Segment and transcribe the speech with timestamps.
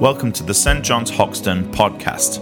[0.00, 0.84] Welcome to the St.
[0.84, 2.38] John's Hoxton podcast.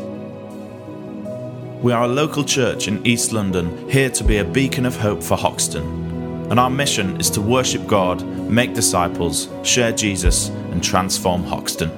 [1.81, 5.23] We are a local church in East London, here to be a beacon of hope
[5.23, 6.51] for Hoxton.
[6.51, 11.89] And our mission is to worship God, make disciples, share Jesus, and transform Hoxton.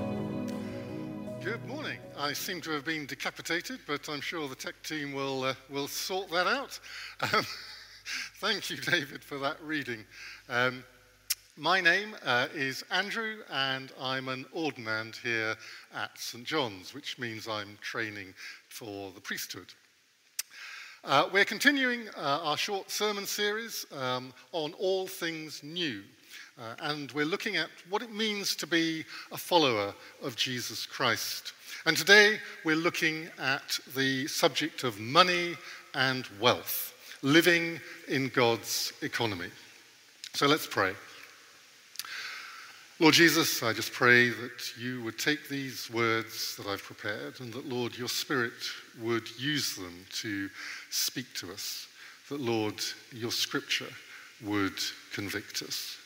[1.43, 1.99] Good morning.
[2.17, 5.89] I seem to have been decapitated, but I'm sure the tech team will, uh, will
[5.89, 6.79] sort that out.
[7.35, 7.45] Um,
[8.37, 10.05] thank you, David, for that reading.
[10.49, 10.85] Um,
[11.59, 15.57] my name uh, is Andrew, and I'm an ordinand here
[15.93, 18.33] at St John's, which means I'm training
[18.69, 19.67] for the priesthood.
[21.03, 26.03] Uh, we're continuing uh, our short sermon series um, on all things new,
[26.61, 31.55] uh, and we're looking at what it means to be a follower of Jesus Christ.
[31.87, 35.57] And today we're looking at the subject of money
[35.95, 39.51] and wealth, living in God's economy.
[40.35, 40.93] So let's pray.
[43.01, 47.53] Lord Jesus, I just pray that you would take these words that I've prepared and
[47.53, 48.53] that, Lord, your Spirit
[49.01, 50.51] would use them to
[50.91, 51.87] speak to us.
[52.29, 52.75] That, Lord,
[53.15, 53.87] your scripture
[54.43, 54.81] would
[55.13, 55.97] convict us.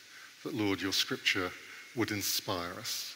[0.43, 1.51] That, Lord, your scripture
[1.95, 3.15] would inspire us.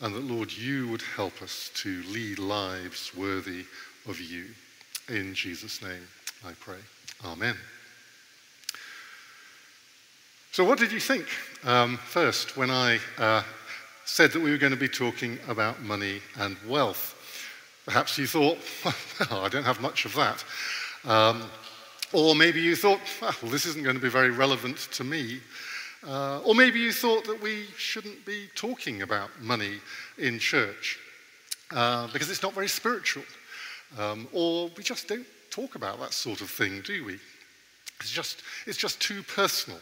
[0.00, 3.66] And that, Lord, you would help us to lead lives worthy
[4.08, 4.46] of you.
[5.08, 6.08] In Jesus' name,
[6.44, 6.80] I pray.
[7.24, 7.54] Amen.
[10.52, 11.24] So, what did you think
[11.64, 13.42] um, first when I uh,
[14.04, 17.16] said that we were going to be talking about money and wealth?
[17.86, 20.44] Perhaps you thought, well, I don't have much of that.
[21.06, 21.44] Um,
[22.12, 25.40] or maybe you thought, well, this isn't going to be very relevant to me.
[26.06, 29.78] Uh, or maybe you thought that we shouldn't be talking about money
[30.18, 30.98] in church
[31.70, 33.24] uh, because it's not very spiritual.
[33.98, 37.18] Um, or we just don't talk about that sort of thing, do we?
[38.00, 39.80] It's just, it's just too personal.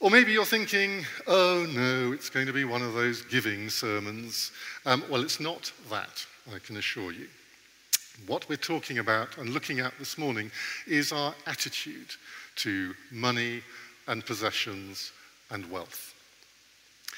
[0.00, 4.52] Or maybe you're thinking, oh no, it's going to be one of those giving sermons.
[4.86, 7.26] Um, well, it's not that, I can assure you.
[8.28, 10.52] What we're talking about and looking at this morning
[10.86, 12.14] is our attitude
[12.56, 13.60] to money
[14.06, 15.10] and possessions
[15.50, 16.14] and wealth.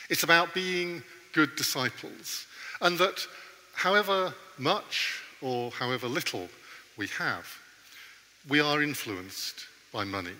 [0.08, 1.02] It's about being
[1.34, 2.46] good disciples,
[2.80, 3.26] and that
[3.74, 6.48] however much or however little
[6.96, 7.46] we have,
[8.48, 10.36] we are influenced by money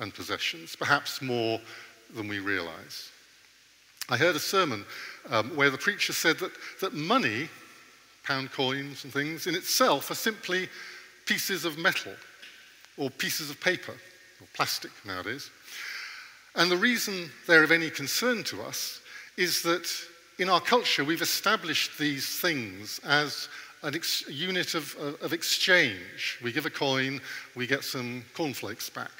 [0.00, 1.60] and possessions, perhaps more
[2.14, 3.10] than we realize.
[4.08, 4.84] I heard a sermon
[5.28, 6.50] um, where the preacher said that,
[6.80, 7.48] that money,
[8.24, 10.68] pound coins and things, in itself are simply
[11.26, 12.12] pieces of metal
[12.96, 15.50] or pieces of paper or plastic nowadays.
[16.56, 19.00] And the reason they're of any concern to us
[19.36, 19.88] is that
[20.38, 23.48] in our culture we've established these things as
[23.82, 26.38] a ex- unit of, of exchange.
[26.42, 27.20] We give a coin,
[27.54, 29.12] we get some cornflakes back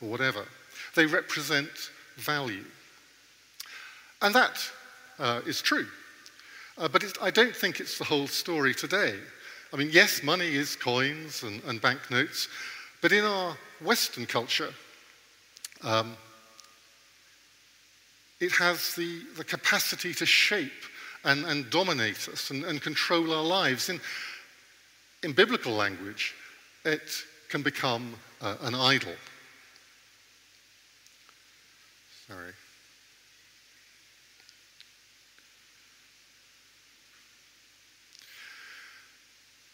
[0.00, 0.44] or whatever.
[0.94, 1.70] They represent
[2.16, 2.64] value.
[4.22, 4.58] And that
[5.18, 5.86] uh, is true.
[6.76, 9.14] Uh, but I don't think it's the whole story today.
[9.72, 12.48] I mean, yes, money is coins and, and banknotes,
[13.02, 14.72] but in our Western culture,
[15.82, 16.16] um,
[18.40, 20.70] it has the, the capacity to shape
[21.24, 23.88] and, and dominate us and, and control our lives.
[23.88, 24.00] In,
[25.22, 26.34] in biblical language,
[26.84, 29.14] it can become uh, an idol.
[32.28, 32.52] Sorry.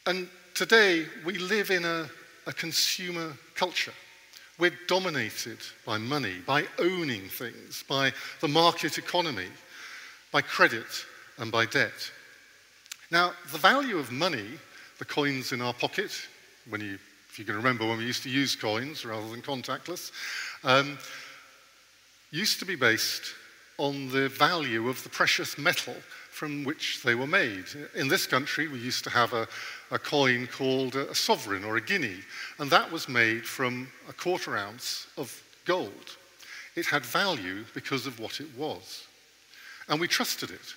[0.07, 2.09] And today we live in a,
[2.47, 3.93] a consumer culture.
[4.59, 9.49] We're dominated by money, by owning things, by the market economy,
[10.31, 10.87] by credit,
[11.39, 12.13] and by debt.
[13.11, 14.47] Now, the value of money,
[15.01, 16.13] the coins in our pocket,
[16.69, 16.99] when you,
[17.29, 20.13] if you can remember when we used to use coins rather than contactless,
[20.63, 20.99] um,
[22.35, 23.33] used to be based
[23.79, 25.95] on the value of the precious metal
[26.31, 27.65] from which they were made.
[27.95, 29.47] In this country, we used to have a,
[29.93, 32.19] a coin called a, sovereign or a guinea,
[32.59, 36.17] and that was made from a quarter ounce of gold.
[36.75, 39.07] It had value because of what it was.
[39.89, 40.75] And we trusted it.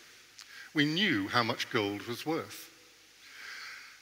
[0.75, 2.69] We knew how much gold was worth.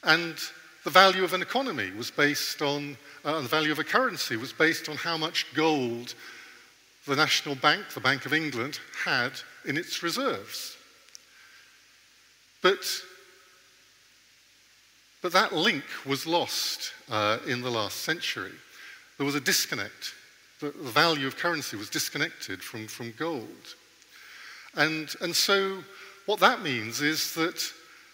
[0.03, 0.35] And
[0.83, 4.51] the value of an economy was based on, uh, the value of a currency was
[4.51, 6.15] based on how much gold
[7.07, 9.31] the National Bank, the Bank of England, had
[9.65, 10.75] in its reserves.
[12.61, 12.85] But,
[15.21, 18.53] but that link was lost uh, in the last century.
[19.17, 20.13] There was a disconnect.
[20.59, 23.75] The, the value of currency was disconnected from, from gold.
[24.75, 25.83] And, and so,
[26.25, 27.63] what that means is that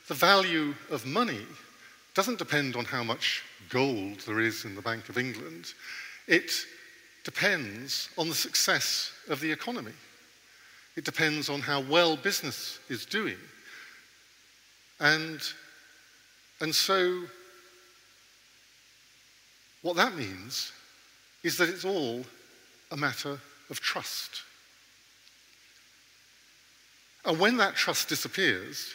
[0.07, 1.45] the value of money
[2.13, 5.73] doesn't depend on how much gold there is in the Bank of England.
[6.27, 6.51] It
[7.23, 9.93] depends on the success of the economy.
[10.95, 13.37] It depends on how well business is doing.
[14.99, 15.41] And,
[16.59, 17.23] and so,
[19.81, 20.71] what that means
[21.43, 22.23] is that it's all
[22.91, 23.39] a matter
[23.69, 24.43] of trust.
[27.25, 28.93] And when that trust disappears,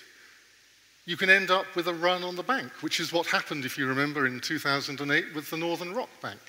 [1.06, 3.78] you can end up with a run on the bank, which is what happened, if
[3.78, 6.40] you remember, in 2008 with the Northern Rock Bank.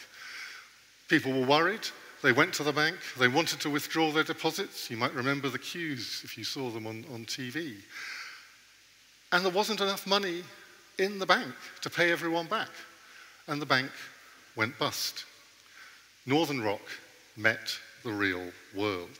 [1.08, 1.88] People were worried.
[2.24, 2.98] They went to the bank.
[3.18, 4.90] They wanted to withdraw their deposits.
[4.90, 7.76] You might remember the queues if you saw them on, on TV.
[9.32, 10.44] And there wasn't enough money
[10.98, 12.70] in the bank to pay everyone back.
[13.48, 13.92] And the bank
[14.56, 15.26] went bust.
[16.26, 16.82] Northern Rock
[17.38, 19.18] met the real world.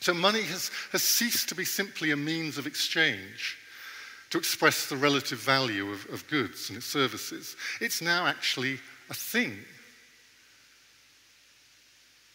[0.00, 3.58] So money has, has ceased to be simply a means of exchange
[4.30, 7.56] to express the relative value of, of goods and its services.
[7.80, 8.78] It's now actually
[9.10, 9.58] a thing.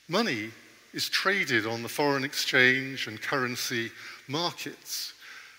[0.10, 0.52] Money
[0.94, 3.90] is traded on the foreign exchange and currency
[4.28, 5.14] markets.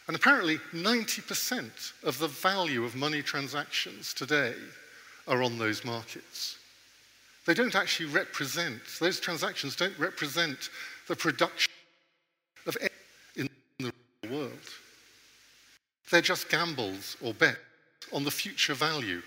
[0.06, 1.70] And apparently, 90%
[2.02, 4.55] of the value of money transactions today
[5.26, 6.58] are on those markets.
[7.46, 10.70] They don't actually represent, those transactions don't represent
[11.08, 11.73] the production
[12.67, 13.49] of anything
[13.79, 13.93] in the
[14.23, 14.69] real world.
[16.11, 17.58] They're just gambles or bets
[18.12, 19.23] on the future value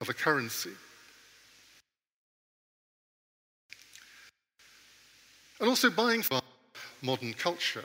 [0.00, 0.70] of a currency.
[5.62, 6.40] And also buying for
[7.02, 7.84] modern culture.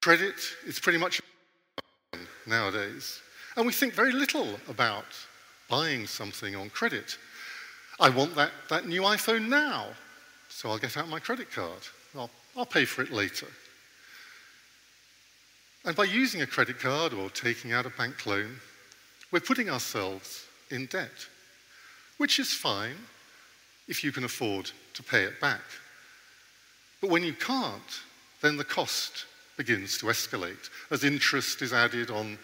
[0.00, 1.20] Credit is pretty much
[2.46, 3.20] nowadays.
[3.56, 5.04] And we think very little about
[5.68, 7.18] buying something on credit.
[7.98, 9.88] I want that, that new iPhone now,
[10.48, 11.80] so I'll get out my credit card.
[12.14, 13.48] I'll, I'll pay for it later.
[15.84, 18.54] And by using a credit card or taking out a bank loan,
[19.32, 21.26] we're putting ourselves in debt,
[22.18, 22.96] which is fine
[23.88, 25.62] if you can afford to pay it back.
[27.00, 28.00] But when you can't,
[28.42, 29.26] then the cost
[29.56, 32.38] begins to escalate as interest is added on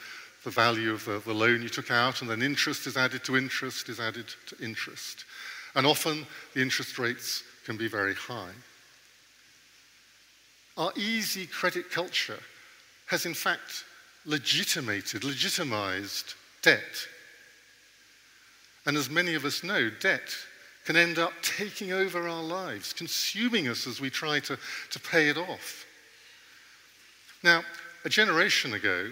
[0.44, 3.36] the value of the, the, loan you took out, and then interest is added to
[3.36, 5.24] interest, is added to interest.
[5.74, 8.52] And often the interest rates can be very high.
[10.76, 12.38] Our easy credit culture
[13.06, 13.84] has in fact
[14.24, 17.08] legitimated, legitimized debt.
[18.84, 20.36] And as many of us know, debt
[20.86, 24.56] can end up taking over our lives, consuming us as we try to,
[24.90, 25.84] to pay it off.
[27.42, 27.62] Now,
[28.04, 29.10] a generation ago,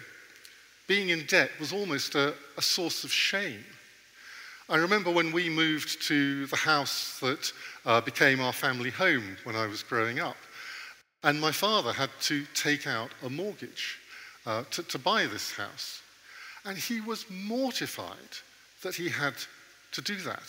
[0.86, 3.64] being in debt was almost a, a source of shame.
[4.68, 7.52] I remember when we moved to the house that
[7.84, 10.36] uh, became our family home when I was growing up.
[11.24, 13.98] And my father had to take out a mortgage
[14.46, 16.02] uh, to, to buy this house.
[16.64, 18.38] And he was mortified
[18.82, 19.34] that he had
[19.92, 20.42] to do that,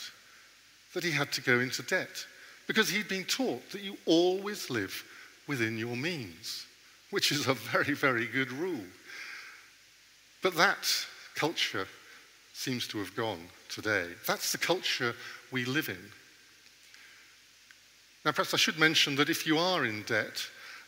[0.95, 2.25] that he had to go into debt,
[2.67, 5.03] because he'd been taught that you always live
[5.45, 6.65] within your means,
[7.11, 8.85] which is a very, very good rule.
[10.41, 10.87] But that
[11.35, 11.85] culture
[12.53, 14.07] seems to have gone today.
[14.25, 15.13] That's the culture
[15.51, 16.11] we live in.
[18.23, 20.41] Now, perhaps I should mention that if you are in debt,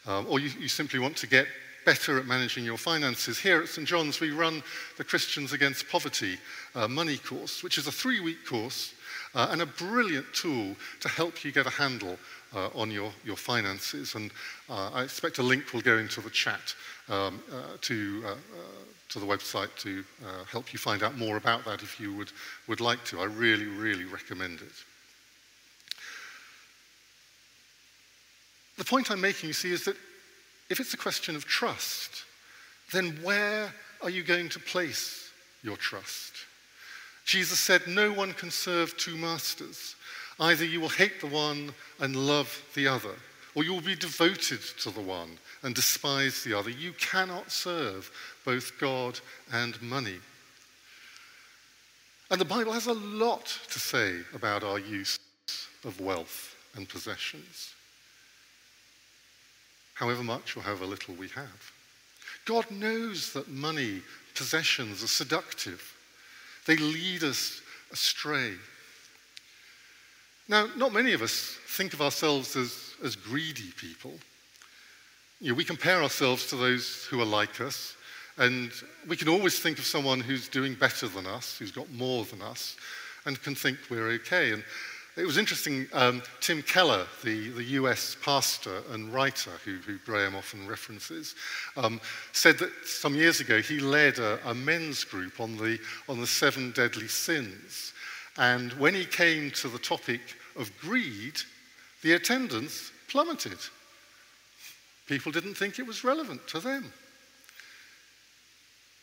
[0.08, 1.48] um, or you, you simply want to get
[1.86, 3.86] better at managing your finances, here at St.
[3.86, 4.64] John's we run
[4.98, 6.38] the Christians Against Poverty
[6.76, 8.94] uh, money course, which is a three week course
[9.38, 12.18] uh, and a brilliant tool to help you get a handle
[12.56, 14.16] uh, on your, your finances.
[14.16, 14.32] And
[14.68, 16.74] uh, I expect a link will go into the chat
[17.08, 18.36] um, uh, to, uh,
[19.10, 20.04] to the website to
[20.50, 22.32] help you find out more about that if you would,
[22.68, 23.20] would like to.
[23.20, 24.74] I really, really recommend it.
[28.80, 29.98] The point I'm making, you see, is that
[30.70, 32.24] if it's a question of trust,
[32.92, 35.30] then where are you going to place
[35.64, 36.34] your trust?
[37.28, 39.96] Jesus said, No one can serve two masters.
[40.40, 43.14] Either you will hate the one and love the other,
[43.54, 46.72] or you will be devoted to the one and despise the other.
[46.72, 48.10] You cannot serve
[48.44, 49.20] both God
[49.52, 50.18] and money.
[52.32, 55.20] And the Bible has a lot to say about our use
[55.86, 57.76] of wealth and possessions
[59.98, 61.72] however much or however little we have.
[62.46, 64.02] God knows that money,
[64.36, 65.97] possessions are seductive.
[66.68, 68.54] They lead us astray.
[70.50, 74.14] Now, not many of us think of ourselves as, as greedy people.
[75.40, 77.96] You know, we compare ourselves to those who are like us,
[78.38, 78.72] and
[79.08, 82.42] we can always think of someone who's doing better than us, who's got more than
[82.42, 82.76] us,
[83.26, 84.52] and can think we're okay.
[84.52, 84.64] And
[85.18, 90.36] it was interesting, um, Tim Keller, the, the US pastor and writer who, who Graham
[90.36, 91.34] often references,
[91.76, 92.00] um,
[92.34, 96.28] said that some years ago he led a, a men's group on the, on the
[96.28, 97.94] seven deadly sins.
[98.38, 100.22] And when he came to the topic
[100.56, 101.42] of greed,
[102.04, 103.58] the attendance plummeted.
[105.08, 106.94] People didn't think it was relevant to them.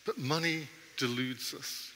[0.07, 1.91] But money deludes us.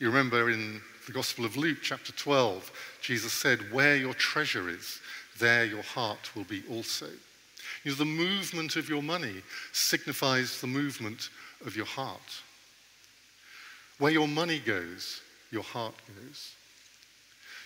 [0.00, 5.00] You remember in the Gospel of Luke, chapter 12, Jesus said, Where your treasure is,
[5.38, 7.06] there your heart will be also.
[7.84, 9.42] You know, the movement of your money
[9.72, 11.30] signifies the movement
[11.64, 12.42] of your heart.
[13.98, 16.52] Where your money goes, your heart goes.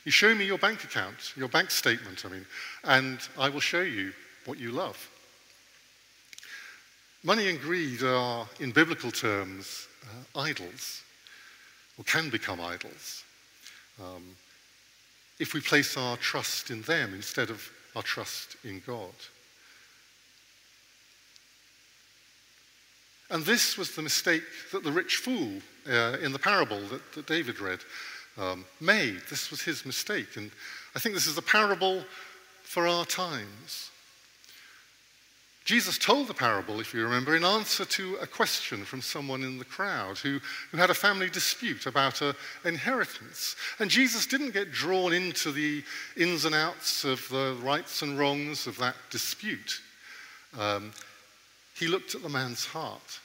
[0.04, 2.46] You show me your bank account, your bank statement, I mean,
[2.84, 4.12] and I will show you
[4.44, 5.10] what you love.
[7.22, 11.02] Money and greed are, in biblical terms, uh, idols,
[11.98, 13.24] or can become idols,
[14.00, 14.22] um,
[15.38, 19.14] if we place our trust in them instead of our trust in God.
[23.30, 27.26] And this was the mistake that the rich fool uh, in the parable that, that
[27.26, 27.80] David read
[28.38, 29.22] um, made.
[29.30, 30.36] This was his mistake.
[30.36, 30.50] And
[30.94, 32.04] I think this is a parable
[32.62, 33.90] for our times.
[35.64, 39.58] Jesus told the parable, if you remember, in answer to a question from someone in
[39.58, 40.38] the crowd who,
[40.70, 42.34] who had a family dispute about an
[42.66, 43.56] inheritance.
[43.78, 45.82] And Jesus didn't get drawn into the
[46.18, 49.80] ins and outs of the rights and wrongs of that dispute.
[50.58, 50.92] Um,
[51.74, 53.20] he looked at the man's heart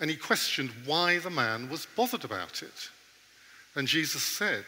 [0.00, 2.90] and he questioned why the man was bothered about it.
[3.76, 4.64] And Jesus said,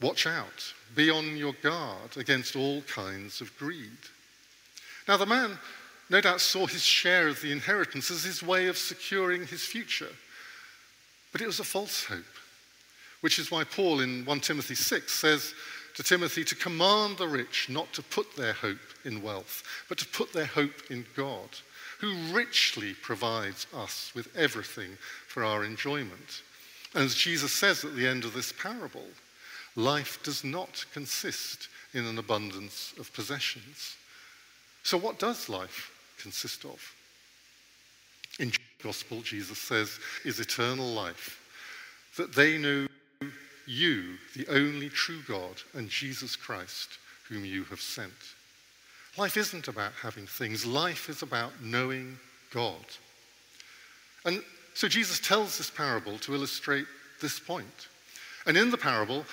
[0.00, 3.98] Watch out, be on your guard against all kinds of greed.
[5.08, 5.58] Now, the man
[6.10, 10.12] no doubt saw his share of the inheritance as his way of securing his future.
[11.32, 12.24] But it was a false hope,
[13.22, 15.54] which is why Paul in 1 Timothy 6 says
[15.94, 20.06] to Timothy to command the rich not to put their hope in wealth, but to
[20.06, 21.48] put their hope in God,
[22.00, 24.96] who richly provides us with everything
[25.26, 26.42] for our enjoyment.
[26.94, 29.06] And as Jesus says at the end of this parable,
[29.74, 33.96] life does not consist in an abundance of possessions.
[34.88, 36.80] So, what does life consist of?
[38.40, 41.38] In the Gospel, Jesus says, is eternal life,
[42.16, 42.86] that they know
[43.66, 46.96] you, the only true God, and Jesus Christ,
[47.28, 48.14] whom you have sent.
[49.18, 52.18] Life isn't about having things, life is about knowing
[52.50, 52.86] God.
[54.24, 54.42] And
[54.72, 56.86] so Jesus tells this parable to illustrate
[57.20, 57.88] this point.
[58.46, 59.26] And in the parable,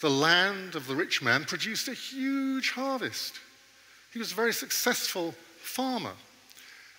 [0.00, 3.38] the land of the rich man produced a huge harvest.
[4.16, 6.14] He was a very successful farmer.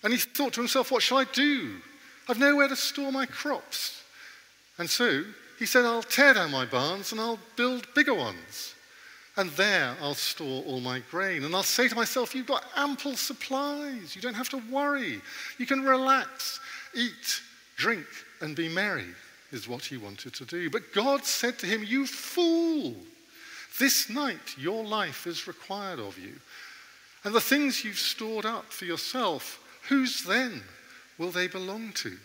[0.04, 1.80] And he thought to himself, What shall I do?
[2.28, 4.04] I've nowhere to store my crops.
[4.78, 5.24] And so
[5.58, 8.72] he said, I'll tear down my barns and I'll build bigger ones.
[9.36, 11.42] And there I'll store all my grain.
[11.42, 14.14] And I'll say to myself, You've got ample supplies.
[14.14, 15.20] You don't have to worry.
[15.58, 16.60] You can relax,
[16.94, 17.42] eat,
[17.76, 18.06] drink,
[18.40, 19.08] and be merry,
[19.50, 20.70] is what he wanted to do.
[20.70, 22.94] But God said to him, You fool!
[23.80, 26.34] This night your life is required of you.
[27.28, 30.62] And the things you've stored up for yourself, whose then
[31.18, 32.16] will they belong to?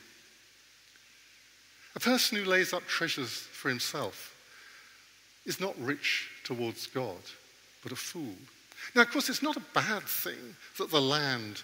[1.97, 4.33] A person who lays up treasures for himself
[5.45, 7.19] is not rich towards God,
[7.83, 8.33] but a fool.
[8.95, 11.63] Now, of course, it's not a bad thing that the land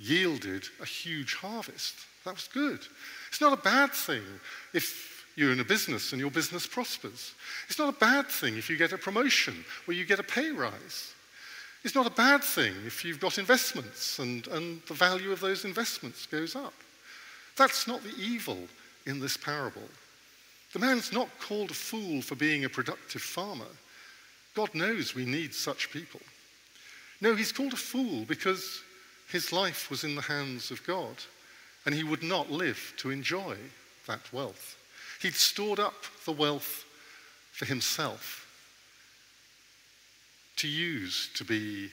[0.00, 1.94] yielded a huge harvest.
[2.24, 2.80] That was good.
[3.28, 4.24] It's not a bad thing
[4.74, 7.34] if you're in a business and your business prospers.
[7.68, 10.50] It's not a bad thing if you get a promotion or you get a pay
[10.50, 11.14] rise.
[11.82, 15.64] It's not a bad thing if you've got investments and, and the value of those
[15.64, 16.74] investments goes up.
[17.56, 18.58] That's not the evil
[19.06, 19.88] in this parable.
[20.72, 23.66] The man's not called a fool for being a productive farmer.
[24.54, 26.20] God knows we need such people.
[27.20, 28.82] No, he's called a fool because
[29.28, 31.16] his life was in the hands of God
[31.86, 33.56] and he would not live to enjoy
[34.06, 34.76] that wealth.
[35.22, 35.94] He'd stored up
[36.24, 36.84] the wealth
[37.52, 38.46] for himself
[40.60, 41.90] to use to be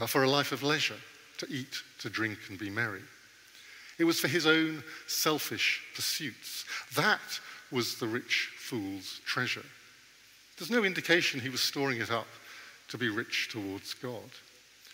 [0.00, 1.00] uh, for a life of leisure,
[1.38, 3.02] to eat, to drink, and be merry.
[3.98, 6.64] It was for his own selfish pursuits.
[6.94, 7.20] That
[7.70, 9.64] was the rich fool's treasure.
[10.56, 12.26] There's no indication he was storing it up
[12.88, 14.30] to be rich towards God.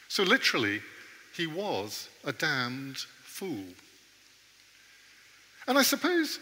[0.09, 0.81] So, literally,
[1.37, 3.65] he was a damned fool.
[5.69, 6.41] And I suppose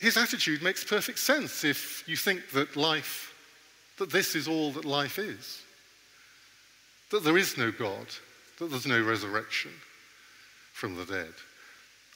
[0.00, 3.31] his attitude makes perfect sense if you think that life
[3.98, 5.62] that this is all that life is.
[7.10, 8.06] That there is no God,
[8.58, 9.72] that there's no resurrection
[10.72, 11.32] from the dead.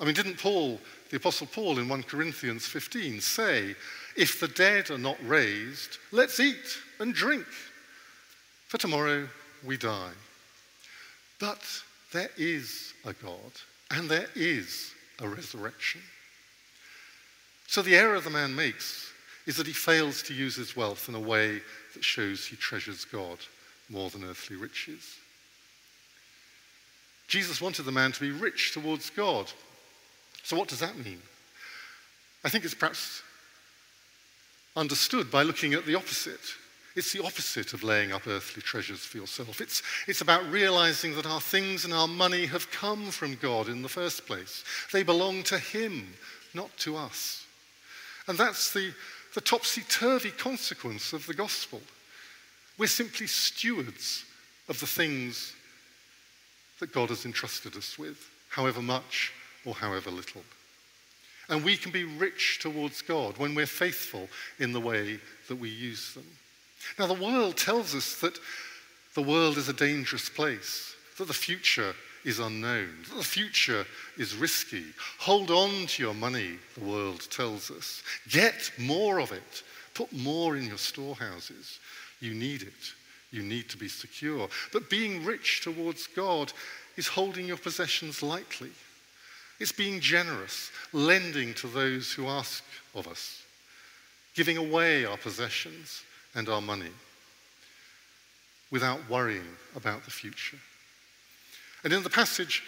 [0.01, 0.81] I mean, didn't Paul,
[1.11, 3.75] the Apostle Paul in 1 Corinthians 15, say,
[4.17, 7.47] if the dead are not raised, let's eat and drink,
[8.69, 9.29] for tomorrow
[9.65, 10.13] we die.
[11.39, 11.63] But
[12.13, 13.53] there is a God,
[13.91, 16.01] and there is a resurrection.
[17.67, 19.13] So the error the man makes
[19.47, 21.61] is that he fails to use his wealth in a way
[21.95, 23.39] that shows he treasures God
[23.89, 25.17] more than earthly riches.
[27.29, 29.51] Jesus wanted the man to be rich towards God.
[30.43, 31.21] So, what does that mean?
[32.45, 33.23] I think it's perhaps
[34.77, 36.41] understood by looking at the opposite.
[36.95, 39.61] It's the opposite of laying up earthly treasures for yourself.
[39.61, 43.83] It's, it's about realizing that our things and our money have come from God in
[43.83, 44.65] the first place.
[44.93, 46.07] They belong to Him,
[46.55, 47.45] not to us.
[48.29, 48.95] And that's the,
[49.37, 51.83] the topsy turvy consequence of the gospel.
[52.79, 54.25] We're simply stewards
[54.67, 55.53] of the things
[56.81, 59.35] that God has entrusted us with, however much
[59.67, 60.43] or however little.
[61.51, 64.27] And we can be rich towards God when we're faithful
[64.59, 66.27] in the way that we use them.
[66.99, 68.39] Now, the world tells us that
[69.15, 71.95] the world is a dangerous place, that the future
[72.27, 73.87] is unknown, the future
[74.19, 74.85] is risky.
[75.19, 78.03] Hold on to your money, the world tells us.
[78.29, 79.63] Get more of it.
[79.95, 81.79] Put more in your storehouses.
[82.21, 82.93] You need it.
[83.31, 84.49] You need to be secure.
[84.73, 86.53] But being rich towards God
[86.97, 88.73] is holding your possessions lightly.
[89.61, 92.65] It's being generous, lending to those who ask
[92.95, 93.43] of us,
[94.35, 96.03] giving away our possessions
[96.35, 96.91] and our money
[98.73, 100.59] without worrying about the future.
[101.87, 102.65] And in the passage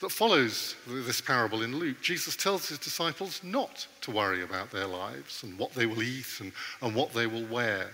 [0.00, 4.86] that follows this parable in Luke, Jesus tells his disciples not to worry about their
[4.86, 7.90] lives and what they will eat and, and what they will wear,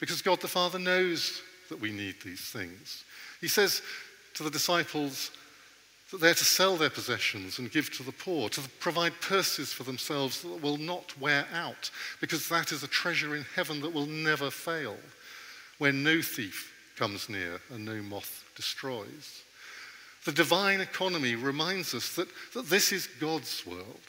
[0.00, 3.06] because God the Father knows that we need these things.
[3.40, 3.80] He says
[4.34, 5.30] to the disciples,
[6.10, 9.84] that they're to sell their possessions and give to the poor, to provide purses for
[9.84, 14.04] themselves that will not wear out, because that is a treasure in heaven that will
[14.04, 14.98] never fail,
[15.78, 19.42] where no thief comes near and no moth destroys.
[20.24, 24.00] The divine economy reminds us that, that this is God's world.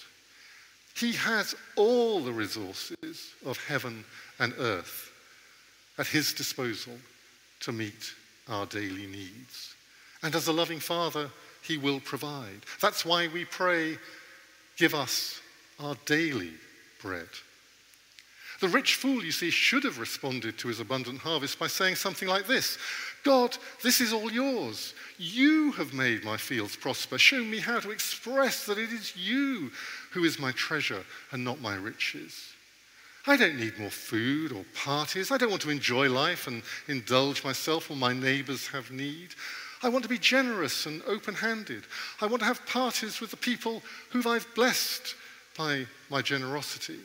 [0.95, 4.05] He has all the resources of heaven
[4.39, 5.11] and earth
[5.97, 6.93] at his disposal
[7.61, 8.13] to meet
[8.47, 9.73] our daily needs.
[10.21, 11.29] And as a loving father,
[11.61, 12.61] he will provide.
[12.81, 13.97] That's why we pray,
[14.77, 15.41] give us
[15.79, 16.51] our daily
[17.01, 17.27] bread.
[18.63, 22.29] The rich fool, you see, should have responded to his abundant harvest by saying something
[22.29, 22.77] like this
[23.25, 24.93] God, this is all yours.
[25.17, 27.17] You have made my fields prosper.
[27.17, 29.69] Show me how to express that it is you
[30.11, 32.53] who is my treasure and not my riches.
[33.27, 35.29] I don't need more food or parties.
[35.29, 39.35] I don't want to enjoy life and indulge myself when my neighbors have need.
[39.81, 41.83] I want to be generous and open handed.
[42.21, 45.15] I want to have parties with the people who I've blessed
[45.57, 46.99] by my generosity,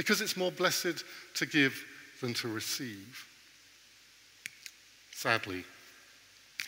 [0.00, 1.84] because it's more blessed to give
[2.22, 3.26] than to receive.
[5.12, 5.62] Sadly,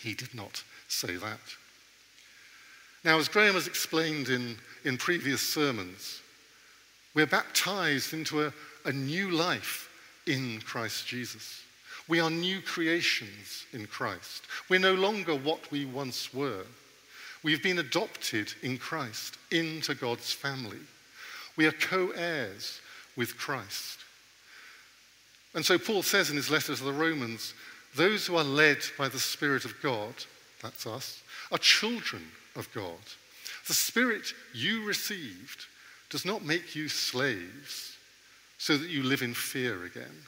[0.03, 1.40] he did not say that.
[3.05, 6.21] Now, as Graham has explained in, in previous sermons,
[7.14, 8.53] we're baptized into a,
[8.85, 9.88] a new life
[10.27, 11.62] in Christ Jesus.
[12.09, 14.42] We are new creations in Christ.
[14.68, 16.66] We're no longer what we once were.
[17.42, 20.81] We've been adopted in Christ into God's family.
[21.57, 22.83] We are co heirs
[23.16, 23.98] with Christ.
[25.55, 27.55] And so Paul says in his letter to the Romans
[27.94, 30.14] those who are led by the Spirit of God,
[30.62, 32.22] that's us, are children
[32.57, 32.98] of God.
[33.68, 35.66] The Spirit you received
[36.11, 37.96] does not make you slaves
[38.59, 40.25] so that you live in fear again.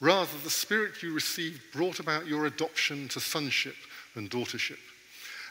[0.00, 3.76] Rather, the Spirit you received brought about your adoption to sonship
[4.14, 4.78] and daughtership.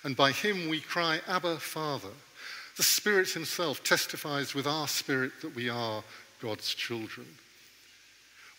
[0.04, 2.10] And by him we cry, Abba, Father.
[2.78, 6.04] The Spirit himself testifies with our spirit that we are
[6.41, 7.28] God's children.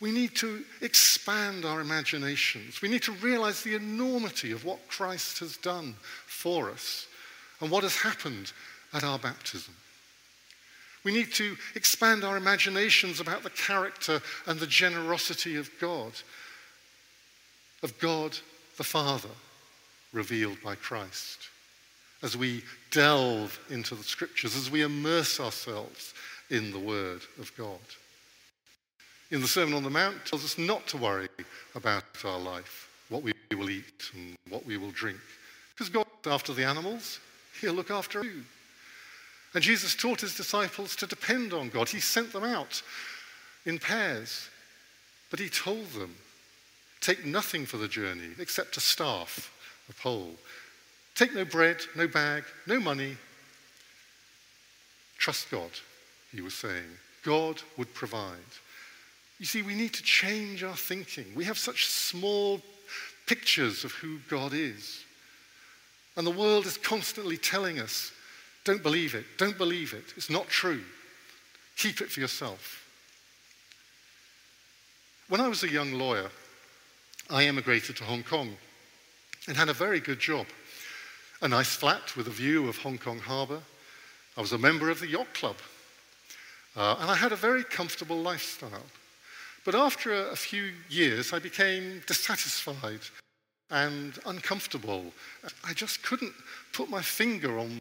[0.00, 2.82] We need to expand our imaginations.
[2.82, 5.94] We need to realize the enormity of what Christ has done
[6.26, 7.06] for us
[7.60, 8.52] and what has happened
[8.92, 9.74] at our baptism.
[11.02, 16.12] We need to expand our imaginations about the character and the generosity of God,
[17.82, 18.36] of God
[18.76, 19.30] the Father,
[20.12, 21.48] revealed by Christ.
[22.22, 26.12] As we delve into the scriptures, as we immerse ourselves
[26.50, 27.80] in the Word of God.
[29.30, 31.28] In the Sermon on the Mount, tells us not to worry
[31.74, 35.18] about our life, what we will eat and what we will drink.
[35.74, 37.20] Because God, looks after the animals,
[37.60, 38.44] He'll look after you.
[39.54, 41.88] And Jesus taught his disciples to depend on God.
[41.88, 42.82] He sent them out
[43.64, 44.50] in pairs,
[45.30, 46.14] but he told them,
[47.00, 49.52] Take nothing for the journey except a staff,
[49.88, 50.34] a pole.
[51.14, 53.16] Take no bread, no bag, no money.
[55.18, 55.70] Trust God,
[56.36, 56.84] he was saying.
[57.24, 58.36] God would provide.
[59.38, 61.26] You see, we need to change our thinking.
[61.34, 62.60] We have such small
[63.26, 65.04] pictures of who God is.
[66.16, 68.12] And the world is constantly telling us
[68.64, 69.24] don't believe it.
[69.38, 70.04] Don't believe it.
[70.16, 70.82] It's not true.
[71.76, 72.84] Keep it for yourself.
[75.28, 76.30] When I was a young lawyer,
[77.30, 78.56] I emigrated to Hong Kong
[79.46, 80.46] and had a very good job.
[81.42, 83.60] A nice flat with a view of Hong Kong Harbour.
[84.36, 85.56] I was a member of the yacht club.
[86.76, 88.84] Uh, and I had a very comfortable lifestyle.
[89.64, 93.00] But after a, a few years, I became dissatisfied
[93.70, 95.12] and uncomfortable.
[95.64, 96.32] I just couldn't
[96.72, 97.80] put my finger on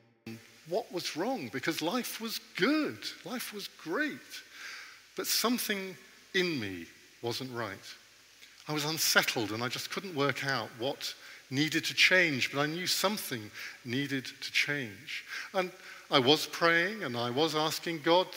[0.70, 4.18] what was wrong because life was good, life was great.
[5.16, 5.96] But something
[6.34, 6.86] in me
[7.22, 7.78] wasn't right.
[8.68, 11.14] I was unsettled and I just couldn't work out what
[11.52, 13.52] needed to change, but I knew something
[13.84, 15.24] needed to change.
[15.54, 15.72] And
[16.10, 18.28] I was praying and I was asking God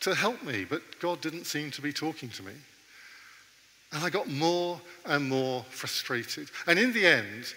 [0.00, 2.52] to help me, but God didn't seem to be talking to me.
[3.92, 6.50] And I got more and more frustrated.
[6.66, 7.54] And in the end,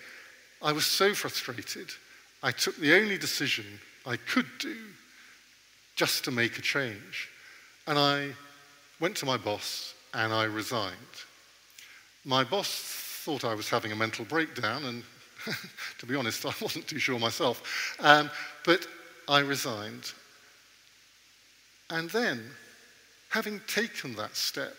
[0.61, 1.89] I was so frustrated,
[2.41, 3.65] I took the only decision
[4.05, 4.75] I could do
[5.95, 7.29] just to make a change.
[7.87, 8.29] And I
[8.99, 10.93] went to my boss and I resigned.
[12.25, 12.69] My boss
[13.23, 15.03] thought I was having a mental breakdown, and
[15.99, 17.97] to be honest, I wasn't too sure myself.
[17.99, 18.29] Um,
[18.65, 18.87] but
[19.27, 20.13] I resigned.
[21.89, 22.43] And then,
[23.29, 24.75] having taken that step,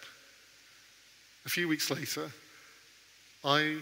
[1.46, 2.30] a few weeks later,
[3.44, 3.76] I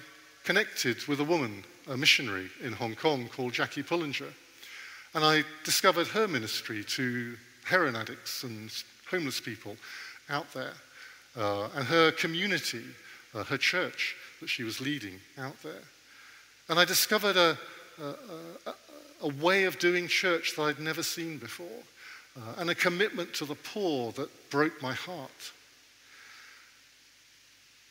[0.45, 4.33] connected with a woman, a missionary in Hong Kong called Jackie Pullinger.
[5.15, 8.71] And I discovered her ministry to heroin addicts and
[9.09, 9.77] homeless people
[10.29, 10.73] out there,
[11.37, 12.85] uh, and her community,
[13.35, 15.83] uh, her church that she was leading out there.
[16.69, 17.59] And I discovered a,
[18.01, 18.05] a,
[18.67, 18.75] a,
[19.23, 21.83] a way of doing church that I'd never seen before,
[22.37, 25.53] uh, and a commitment to the poor that broke my heart.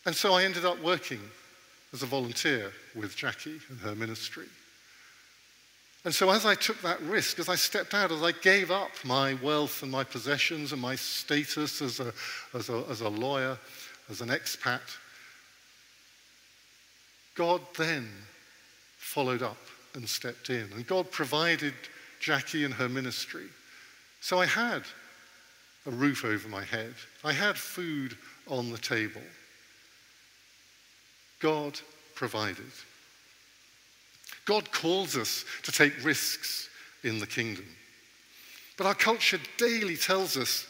[0.05, 1.21] And so I ended up working
[1.93, 4.47] as a volunteer with Jackie and her ministry.
[6.03, 8.89] And so, as I took that risk, as I stepped out, as I gave up
[9.05, 12.11] my wealth and my possessions and my status as a,
[12.55, 13.55] as a, as a lawyer,
[14.09, 14.81] as an expat,
[17.35, 18.09] God then
[18.97, 19.57] followed up
[19.93, 20.67] and stepped in.
[20.73, 21.73] And God provided
[22.19, 23.45] Jackie and her ministry.
[24.21, 24.83] So I had
[25.85, 28.15] a roof over my head, I had food
[28.47, 29.21] on the table.
[31.39, 31.79] God
[32.15, 32.71] provided.
[34.45, 36.69] God calls us to take risks
[37.03, 37.65] in the kingdom.
[38.77, 40.67] But our culture daily tells us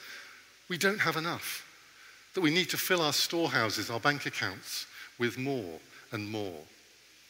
[0.70, 1.68] we don't have enough,
[2.34, 4.86] that we need to fill our storehouses, our bank accounts,
[5.20, 5.80] with more
[6.14, 6.60] and more.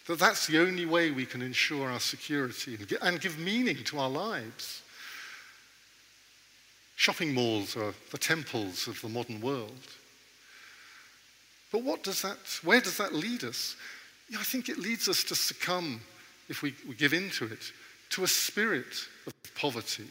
[0.07, 4.09] That that's the only way we can ensure our security and give meaning to our
[4.09, 4.83] lives.
[7.01, 9.87] Shopping malls are the temples of the modern world.
[11.71, 13.75] But what does that, where does that lead us?
[14.29, 16.01] Yeah, I think it leads us to succumb,
[16.47, 17.71] if we, we give in to it,
[18.11, 18.93] to a spirit
[19.25, 20.05] of poverty,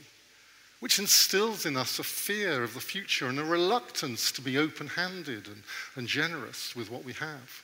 [0.80, 4.88] which instills in us a fear of the future and a reluctance to be open
[4.88, 5.62] handed and,
[5.94, 7.62] and generous with what we have,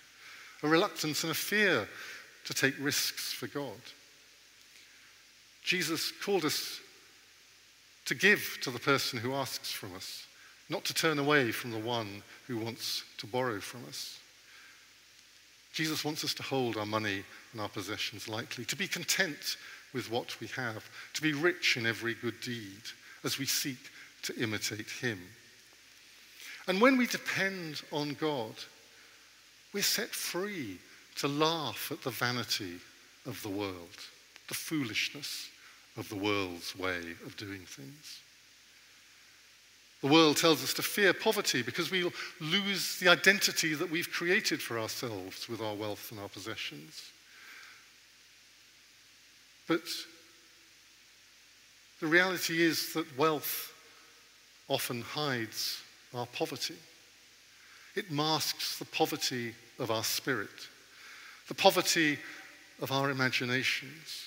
[0.62, 1.88] a reluctance and a fear
[2.44, 3.80] to take risks for God.
[5.64, 6.78] Jesus called us
[8.06, 10.26] to give to the person who asks from us
[10.68, 14.18] not to turn away from the one who wants to borrow from us.
[15.72, 19.56] Jesus wants us to hold our money and our possessions lightly, to be content
[19.92, 22.82] with what we have, to be rich in every good deed
[23.22, 23.78] as we seek
[24.22, 25.20] to imitate him.
[26.66, 28.54] And when we depend on God,
[29.72, 30.78] we're set free
[31.16, 32.80] to laugh at the vanity
[33.24, 33.96] of the world,
[34.48, 35.48] the foolishness
[35.96, 38.20] of the world's way of doing things.
[40.02, 44.60] The world tells us to fear poverty because we'll lose the identity that we've created
[44.60, 47.02] for ourselves with our wealth and our possessions.
[49.66, 49.80] But
[52.00, 53.72] the reality is that wealth
[54.68, 55.82] often hides
[56.14, 56.76] our poverty.
[57.94, 60.68] It masks the poverty of our spirit,
[61.48, 62.18] the poverty
[62.82, 64.25] of our imaginations,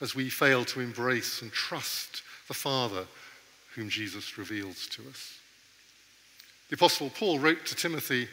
[0.00, 3.06] as we fail to embrace and trust the Father
[3.74, 5.38] whom Jesus reveals to us.
[6.68, 8.28] The Apostle Paul wrote to Timothy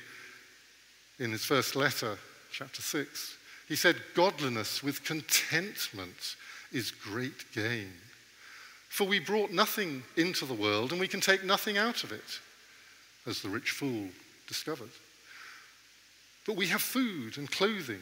[1.20, 2.18] in his first letter,
[2.52, 3.38] chapter 6.
[3.68, 6.36] He said, Godliness with contentment
[6.72, 7.92] is great gain.
[8.90, 12.40] For we brought nothing into the world, and we can take nothing out of it,
[13.26, 14.08] as the rich fool
[14.48, 14.90] discovered.
[16.46, 18.02] But we have food and clothing.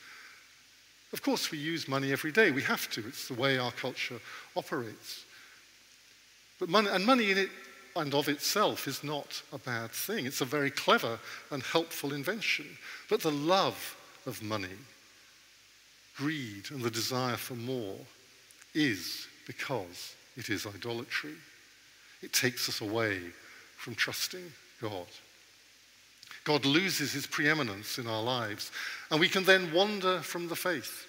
[1.13, 2.51] Of course, we use money every day.
[2.51, 3.05] We have to.
[3.07, 4.19] It's the way our culture
[4.55, 5.25] operates.
[6.59, 7.49] But money, and money in it
[7.95, 10.25] and of itself is not a bad thing.
[10.25, 11.19] It's a very clever
[11.51, 12.65] and helpful invention.
[13.09, 14.77] But the love of money,
[16.15, 17.97] greed, and the desire for more
[18.73, 21.33] is because it is idolatry.
[22.21, 23.19] It takes us away
[23.75, 25.07] from trusting God.
[26.43, 28.71] God loses his preeminence in our lives,
[29.09, 31.05] and we can then wander from the faith.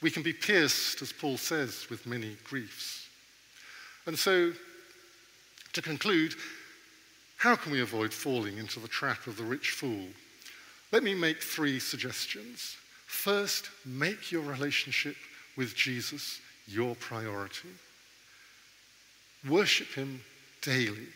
[0.00, 3.08] We can be pierced, as Paul says, with many griefs.
[4.06, 4.52] And so,
[5.72, 6.34] to conclude,
[7.36, 10.06] how can we avoid falling into the trap of the rich fool?
[10.90, 12.76] Let me make three suggestions.
[13.06, 15.16] First, make your relationship
[15.56, 17.68] with Jesus your priority.
[19.48, 20.20] Worship him
[20.60, 21.08] daily.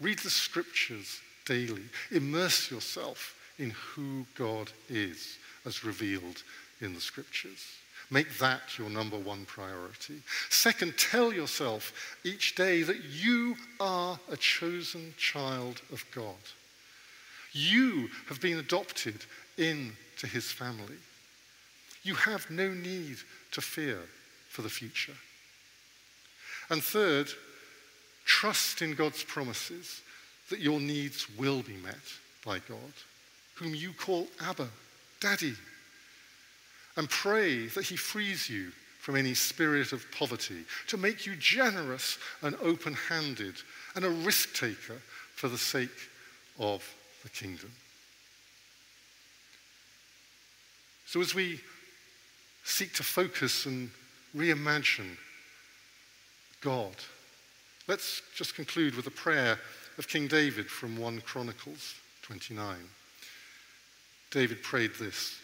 [0.00, 1.84] Read the scriptures daily.
[2.10, 6.42] Immerse yourself in who God is as revealed
[6.80, 7.64] in the scriptures.
[8.10, 10.22] Make that your number one priority.
[10.48, 16.34] Second, tell yourself each day that you are a chosen child of God.
[17.52, 19.24] You have been adopted
[19.56, 20.98] into his family.
[22.02, 23.16] You have no need
[23.52, 23.98] to fear
[24.48, 25.16] for the future.
[26.70, 27.28] And third,
[28.24, 30.02] trust in God's promises
[30.50, 31.94] that your needs will be met
[32.44, 32.92] by God,
[33.54, 34.68] whom you call Abba,
[35.20, 35.54] Daddy.
[36.96, 38.70] And pray that He frees you
[39.06, 43.54] from any spirit of poverty, to make you generous and open handed
[43.94, 45.00] and a risk taker
[45.36, 46.10] for the sake
[46.58, 46.82] of
[47.22, 47.70] the kingdom.
[51.06, 51.60] So, as we
[52.64, 53.90] seek to focus and
[54.36, 55.16] reimagine
[56.60, 56.96] God,
[57.86, 59.60] let's just conclude with a prayer
[59.98, 62.76] of King David from 1 Chronicles 29.
[64.30, 65.38] David prayed this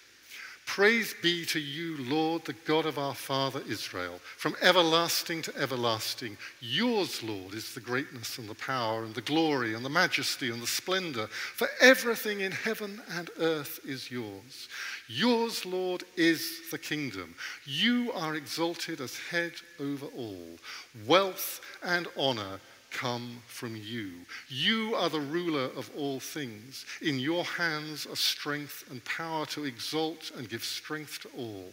[0.65, 6.39] Praise be to you, Lord, the God of our father Israel, from everlasting to everlasting.
[6.61, 10.63] Yours, Lord, is the greatness and the power and the glory and the majesty and
[10.63, 14.69] the splendor, for everything in heaven and earth is yours.
[15.09, 17.35] Yours, Lord, is the kingdom.
[17.67, 20.59] You are exalted as head over all.
[21.07, 22.61] Wealth and honor
[22.93, 24.11] come from you.
[24.49, 26.85] You are the ruler of all things.
[27.01, 31.71] In your hands are strength and power to exalt and give strength to all.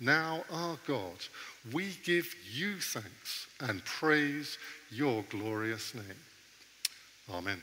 [0.00, 1.16] Now, our God,
[1.72, 4.58] we give you thanks and praise
[4.90, 6.04] your glorious name.
[7.32, 7.62] Amen.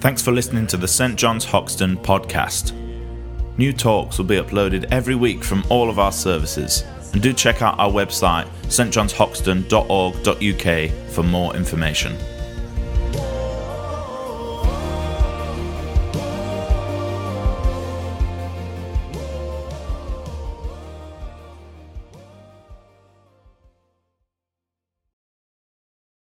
[0.00, 1.16] Thanks for listening to the St.
[1.16, 2.81] John's Hoxton podcast.
[3.62, 6.82] New talks will be uploaded every week from all of our services.
[7.12, 12.16] And do check out our website, stjohnshoxton.org.uk, for more information.